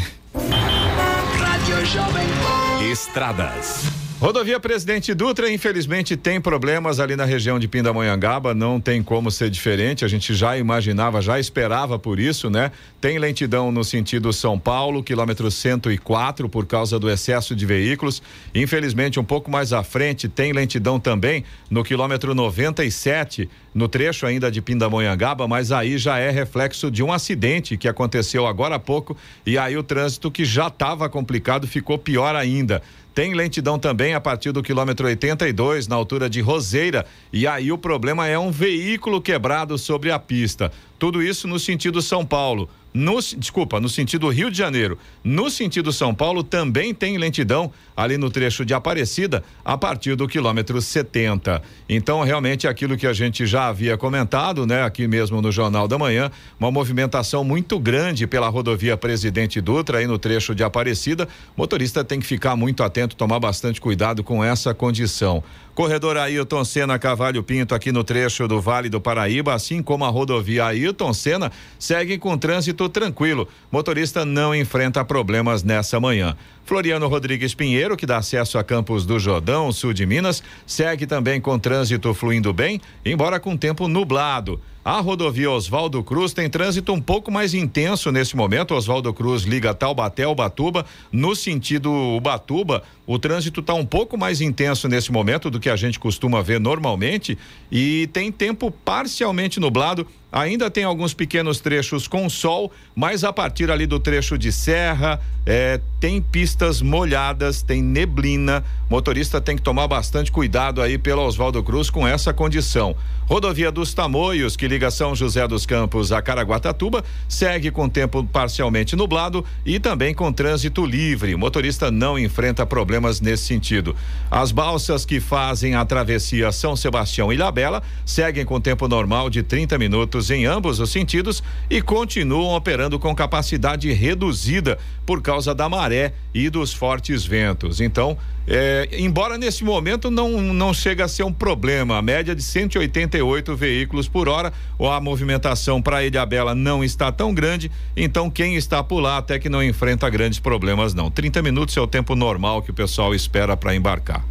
[1.38, 2.84] Rádio Jovem Pan.
[2.90, 4.05] Estradas.
[4.26, 9.48] Rodovia Presidente Dutra, infelizmente, tem problemas ali na região de Pindamonhangaba, não tem como ser
[9.48, 12.72] diferente, a gente já imaginava, já esperava por isso, né?
[13.00, 18.20] Tem lentidão no sentido São Paulo, quilômetro 104, por causa do excesso de veículos.
[18.52, 24.50] Infelizmente, um pouco mais à frente, tem lentidão também no quilômetro 97, no trecho ainda
[24.50, 29.16] de Pindamonhangaba, mas aí já é reflexo de um acidente que aconteceu agora há pouco
[29.44, 32.82] e aí o trânsito que já estava complicado ficou pior ainda.
[33.16, 37.06] Tem lentidão também a partir do quilômetro 82, na altura de Roseira.
[37.32, 40.70] E aí o problema é um veículo quebrado sobre a pista.
[40.98, 42.68] Tudo isso no sentido São Paulo.
[42.98, 44.98] No, desculpa, no sentido Rio de Janeiro.
[45.22, 50.26] No sentido São Paulo também tem lentidão ali no trecho de Aparecida a partir do
[50.26, 51.60] quilômetro 70.
[51.90, 55.98] Então, realmente, aquilo que a gente já havia comentado, né, aqui mesmo no Jornal da
[55.98, 61.28] Manhã, uma movimentação muito grande pela rodovia Presidente Dutra aí no trecho de Aparecida.
[61.54, 65.44] Motorista tem que ficar muito atento, tomar bastante cuidado com essa condição.
[65.76, 70.08] Corredor Ailton Senna Cavalho Pinto aqui no trecho do Vale do Paraíba, assim como a
[70.08, 73.46] rodovia Ailton Senna, seguem com trânsito tranquilo.
[73.70, 76.34] Motorista não enfrenta problemas nessa manhã.
[76.66, 81.40] Floriano Rodrigues Pinheiro, que dá acesso a Campos do Jordão, sul de Minas, segue também
[81.40, 84.60] com trânsito fluindo bem, embora com tempo nublado.
[84.84, 88.72] A rodovia Oswaldo Cruz tem trânsito um pouco mais intenso nesse momento.
[88.72, 90.86] Oswaldo Cruz liga Taubaté ao Batuba.
[91.10, 95.74] No sentido Ubatuba, o trânsito está um pouco mais intenso nesse momento do que a
[95.74, 97.36] gente costuma ver normalmente
[97.70, 100.06] e tem tempo parcialmente nublado.
[100.36, 105.18] Ainda tem alguns pequenos trechos com sol, mas a partir ali do trecho de serra,
[105.46, 108.62] eh, tem pistas molhadas, tem neblina.
[108.90, 112.94] Motorista tem que tomar bastante cuidado aí pelo Oswaldo Cruz com essa condição.
[113.26, 118.94] Rodovia dos Tamoios, que liga São José dos Campos a Caraguatatuba, segue com tempo parcialmente
[118.94, 121.34] nublado e também com trânsito livre.
[121.34, 123.96] Motorista não enfrenta problemas nesse sentido.
[124.30, 129.42] As balsas que fazem a travessia São Sebastião e Ilhabela seguem com tempo normal de
[129.42, 135.68] 30 minutos em ambos os sentidos e continuam operando com capacidade reduzida por causa da
[135.68, 137.80] maré e dos fortes ventos.
[137.80, 138.16] Então,
[138.48, 143.56] é, embora nesse momento não, não chega a ser um problema, a média de 188
[143.56, 148.82] veículos por hora, ou a movimentação para Ilhabela não está tão grande, então quem está
[148.84, 151.10] por lá até que não enfrenta grandes problemas não.
[151.10, 154.24] 30 minutos é o tempo normal que o pessoal espera para embarcar.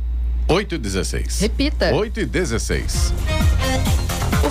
[0.48, 1.40] 8 e 16.
[1.42, 1.94] Repita.
[1.94, 3.14] 8 e 16.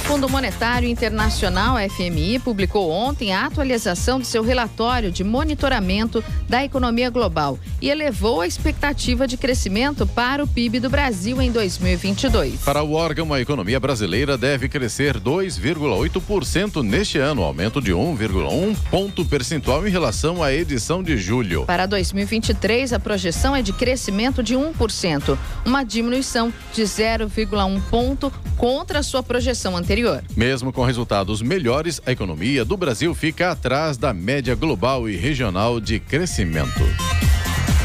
[0.04, 6.62] O Fundo Monetário Internacional, FMI, publicou ontem a atualização de seu relatório de monitoramento da
[6.62, 12.60] economia global e elevou a expectativa de crescimento para o PIB do Brasil em 2022.
[12.60, 19.24] Para o órgão, a economia brasileira deve crescer 2,8% neste ano, aumento de 1,1 ponto
[19.24, 21.64] percentual em relação à edição de julho.
[21.64, 28.98] Para 2023, a projeção é de crescimento de 1%, uma diminuição de 0,1 ponto contra
[28.98, 30.24] a sua projeção anterior anterior.
[30.36, 35.80] Mesmo com resultados melhores, a economia do Brasil fica atrás da média global e regional
[35.80, 36.82] de crescimento.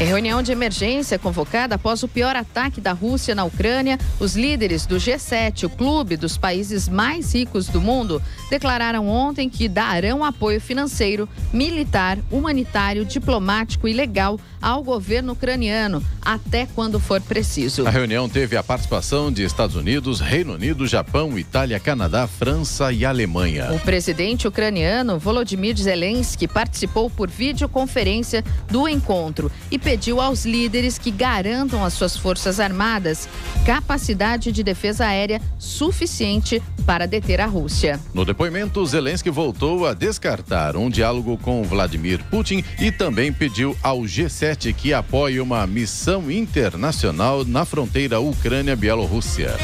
[0.00, 4.86] Em reunião de emergência convocada após o pior ataque da Rússia na Ucrânia, os líderes
[4.86, 10.58] do G7, o clube dos países mais ricos do mundo, declararam ontem que darão apoio
[10.58, 17.86] financeiro, militar, humanitário, diplomático e legal ao governo ucraniano até quando for preciso.
[17.86, 23.04] A reunião teve a participação de Estados Unidos, Reino Unido, Japão, Itália, Canadá, França e
[23.04, 23.70] Alemanha.
[23.72, 31.10] O presidente ucraniano Volodymyr Zelensky participou por videoconferência do encontro e pediu aos líderes que
[31.10, 33.28] garantam às suas forças armadas
[33.66, 37.98] capacidade de defesa aérea suficiente para deter a Rússia.
[38.14, 44.02] No depoimento, Zelensky voltou a descartar um diálogo com Vladimir Putin e também pediu ao
[44.02, 49.56] G7 que apoie uma missão internacional na fronteira Ucrânia-Bielorrússia.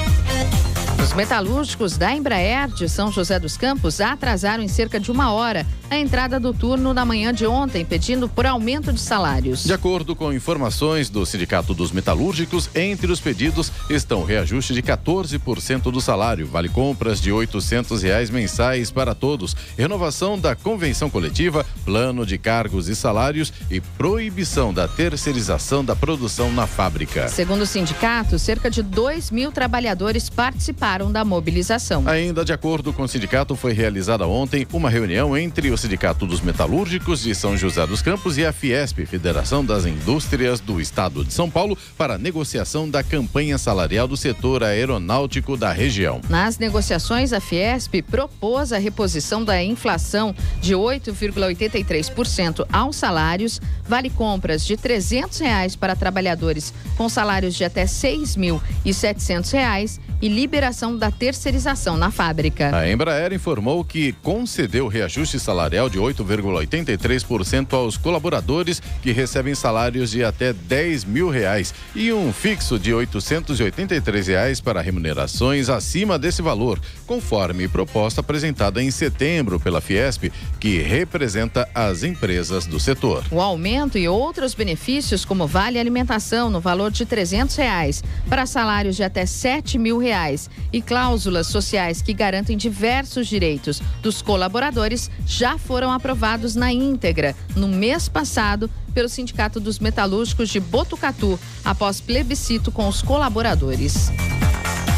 [1.07, 5.65] Os metalúrgicos da Embraer de São José dos Campos atrasaram em cerca de uma hora
[5.89, 9.63] a entrada do turno na manhã de ontem, pedindo por aumento de salários.
[9.63, 15.93] De acordo com informações do Sindicato dos Metalúrgicos, entre os pedidos estão reajuste de 14%
[15.93, 22.27] do salário, vale compras de 800 reais mensais para todos, renovação da convenção coletiva, plano
[22.27, 27.29] de cargos e salários e proibição da terceirização da produção na fábrica.
[27.29, 32.05] Segundo o sindicato, cerca de 2 mil trabalhadores participaram da mobilização.
[32.07, 36.41] Ainda de acordo com o sindicato, foi realizada ontem uma reunião entre o Sindicato dos
[36.41, 41.33] Metalúrgicos de São José dos Campos e a Fiesp, Federação das Indústrias do Estado de
[41.33, 46.21] São Paulo, para negociação da campanha salarial do setor aeronáutico da região.
[46.29, 54.65] Nas negociações, a Fiesp propôs a reposição da inflação de 8,83% aos salários, vale compras
[54.65, 61.97] de 300 reais para trabalhadores com salários de até 6.700 reais e liberação da terceirização
[61.97, 62.77] na fábrica.
[62.77, 70.23] A Embraer informou que concedeu reajuste salarial de 8,83% aos colaboradores que recebem salários de
[70.23, 76.79] até 10 mil reais e um fixo de 883 reais para remunerações acima desse valor,
[77.07, 80.31] conforme proposta apresentada em setembro pela Fiesp,
[80.61, 83.25] que representa as empresas do setor.
[83.31, 88.97] O aumento e outros benefícios, como vale alimentação no valor de 300 reais para salários
[88.97, 95.59] de até 7 mil reais e cláusulas sociais que garantem diversos direitos dos colaboradores já
[95.59, 102.73] foram aprovados na íntegra no mês passado pelo Sindicato dos Metalúrgicos de Botucatu, após plebiscito
[102.73, 104.11] com os colaboradores.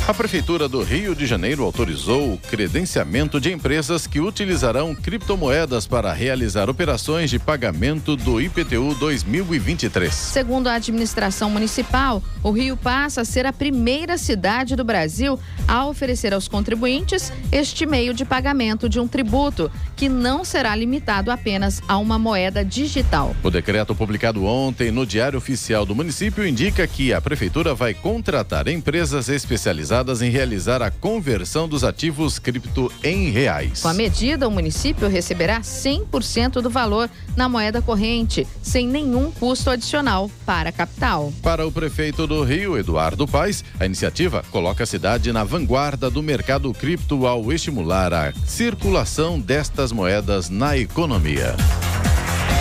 [0.09, 6.11] A Prefeitura do Rio de Janeiro autorizou o credenciamento de empresas que utilizarão criptomoedas para
[6.15, 10.15] realizar operações de pagamento do IPTU 2023.
[10.15, 15.39] Segundo a administração municipal, o Rio passa a ser a primeira cidade do Brasil
[15.69, 21.31] a oferecer aos contribuintes este meio de pagamento de um tributo, que não será limitado
[21.31, 23.37] apenas a uma moeda digital.
[23.43, 28.69] O decreto publicado ontem no Diário Oficial do município indica que a Prefeitura vai contratar
[28.69, 33.83] empresas especializadas em realizar a conversão dos ativos cripto em reais.
[33.83, 39.71] Com a medida, o município receberá 100% do valor na moeda corrente, sem nenhum custo
[39.71, 41.33] adicional para a capital.
[41.43, 46.23] Para o prefeito do Rio, Eduardo Paes, a iniciativa coloca a cidade na vanguarda do
[46.23, 51.57] mercado cripto ao estimular a circulação destas moedas na economia.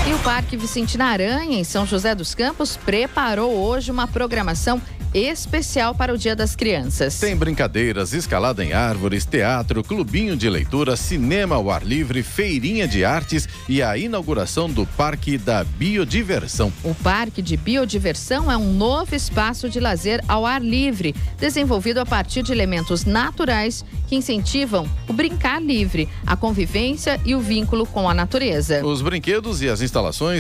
[0.08, 4.82] E o Parque Vicentina Aranha, em São José dos Campos, preparou hoje uma programação
[5.14, 7.20] especial para o Dia das Crianças.
[7.20, 13.04] Tem brincadeiras, escalada em árvores, teatro, clubinho de leitura, cinema ao ar livre, feirinha de
[13.04, 16.72] artes e a inauguração do Parque da Biodiversão.
[16.84, 22.06] O Parque de Biodiversão é um novo espaço de lazer ao ar livre, desenvolvido a
[22.06, 28.10] partir de elementos naturais que incentivam o brincar livre, a convivência e o vínculo com
[28.10, 28.86] a natureza.
[28.86, 29.97] Os brinquedos e as instalações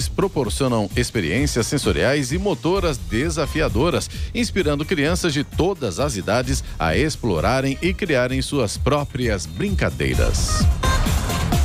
[0.08, 7.93] proporcionam experiências sensoriais e motoras desafiadoras, inspirando crianças de todas as idades a explorarem e
[7.93, 10.66] criarem suas próprias brincadeiras.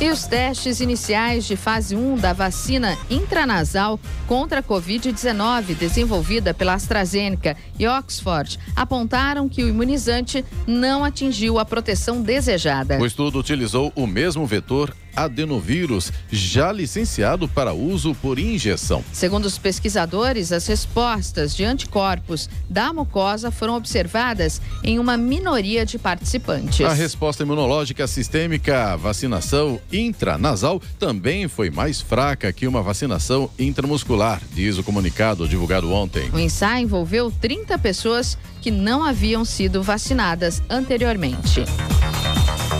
[0.01, 6.73] E os testes iniciais de fase 1 da vacina intranasal contra a Covid-19, desenvolvida pela
[6.73, 12.99] AstraZeneca e Oxford, apontaram que o imunizante não atingiu a proteção desejada.
[12.99, 19.03] O estudo utilizou o mesmo vetor adenovírus, já licenciado para uso por injeção.
[19.11, 25.97] Segundo os pesquisadores, as respostas de anticorpos da mucosa foram observadas em uma minoria de
[25.97, 26.85] participantes.
[26.85, 34.41] A resposta imunológica sistêmica à vacinação intranasal também foi mais fraca que uma vacinação intramuscular,
[34.53, 36.29] diz o comunicado divulgado ontem.
[36.33, 41.65] O ensaio envolveu 30 pessoas que não haviam sido vacinadas anteriormente.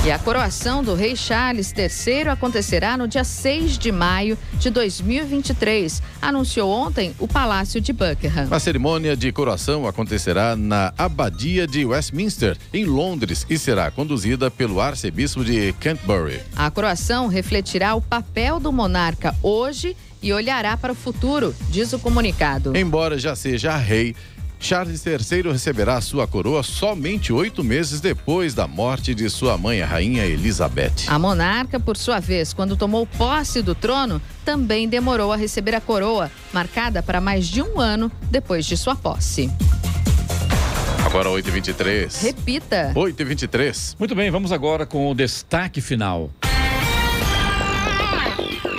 [0.09, 6.01] E a coroação do rei Charles III acontecerá no dia 6 de maio de 2023,
[6.19, 8.47] anunciou ontem o Palácio de Buckingham.
[8.49, 14.81] A cerimônia de coroação acontecerá na Abadia de Westminster, em Londres, e será conduzida pelo
[14.81, 16.41] arcebispo de Canterbury.
[16.55, 21.99] A coroação refletirá o papel do monarca hoje e olhará para o futuro, diz o
[21.99, 22.75] comunicado.
[22.75, 24.15] Embora já seja rei,
[24.59, 29.85] Charles III receberá sua coroa somente oito meses depois da morte de sua mãe, a
[29.85, 31.07] rainha Elizabeth.
[31.07, 35.81] A monarca, por sua vez, quando tomou posse do trono, também demorou a receber a
[35.81, 39.49] coroa, marcada para mais de um ano depois de sua posse.
[41.05, 42.21] Agora 8h23.
[42.21, 42.91] Repita.
[42.93, 43.95] 8h23.
[43.97, 46.29] Muito bem, vamos agora com o destaque final.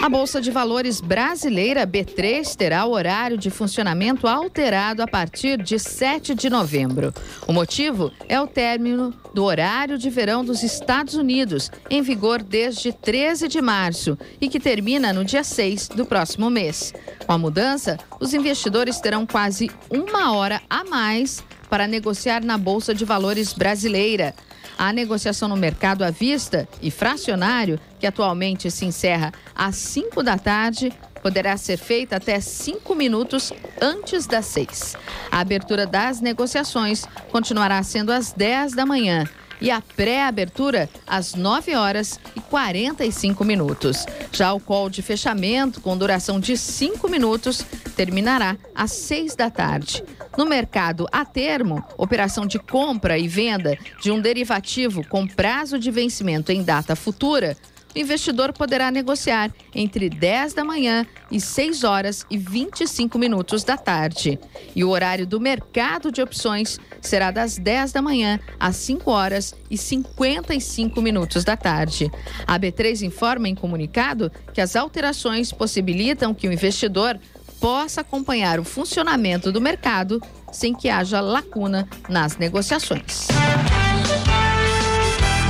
[0.03, 5.79] A Bolsa de Valores brasileira B3 terá o horário de funcionamento alterado a partir de
[5.79, 7.13] 7 de novembro.
[7.47, 12.95] O motivo é o término do horário de verão dos Estados Unidos, em vigor desde
[12.95, 16.95] 13 de março e que termina no dia 6 do próximo mês.
[17.27, 22.93] Com a mudança, os investidores terão quase uma hora a mais para negociar na Bolsa
[22.93, 24.35] de Valores brasileira.
[24.77, 30.37] A negociação no mercado à vista e fracionário, que atualmente se encerra às 5 da
[30.37, 30.93] tarde,
[31.23, 34.97] poderá ser feita até cinco minutos antes das seis.
[35.31, 39.25] A abertura das negociações continuará sendo às 10 da manhã
[39.61, 44.07] e a pré-abertura às 9 horas e 45 minutos.
[44.33, 47.65] Já o call de fechamento, com duração de 5 minutos,
[47.97, 50.03] terminará às 6 da tarde.
[50.37, 55.91] No mercado a termo, operação de compra e venda de um derivativo com prazo de
[55.91, 57.57] vencimento em data futura,
[57.95, 63.76] o investidor poderá negociar entre 10 da manhã e 6 horas e 25 minutos da
[63.76, 64.38] tarde.
[64.74, 69.55] E o horário do mercado de opções será das 10 da manhã às 5 horas
[69.70, 72.11] e 55 minutos da tarde.
[72.47, 77.18] A B3 informa em comunicado que as alterações possibilitam que o investidor
[77.61, 80.20] possa acompanhar o funcionamento do mercado
[80.51, 83.28] sem que haja lacuna nas negociações.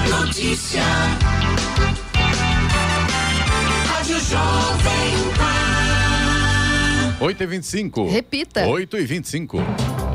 [0.08, 0.82] Notícia.
[4.30, 7.24] Jovem Pan.
[7.24, 8.64] 8 e 25 Repita.
[8.64, 9.58] 8 e 25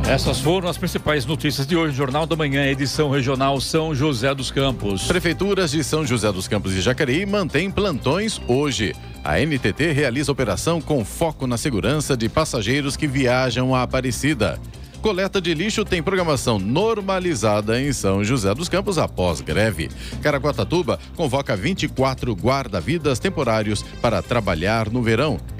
[0.07, 4.49] Essas foram as principais notícias de hoje, Jornal da Manhã, edição regional São José dos
[4.51, 5.05] Campos.
[5.05, 8.95] Prefeituras de São José dos Campos e Jacareí mantêm plantões hoje.
[9.21, 14.57] A NTT realiza operação com foco na segurança de passageiros que viajam a Aparecida.
[15.05, 19.87] Coleta de lixo tem programação normalizada em São José dos Campos após greve.
[20.19, 25.39] Caraguatatuba convoca 24 guarda-vidas temporários para trabalhar no verão.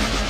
[0.00, 0.29] Bye.